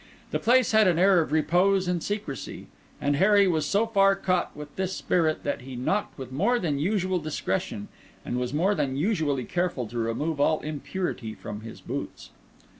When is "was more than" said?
8.39-8.97